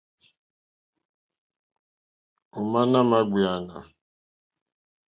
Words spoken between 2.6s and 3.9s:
má nà mà ɡbèáná.